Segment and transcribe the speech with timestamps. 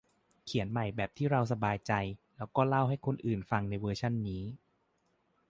[0.45, 1.91] เขียนใหม่แบบที่เราสบายใจ
[2.37, 4.43] แล้วก็เล่าให้คนอื่นฟังในเวอร์ชันนี้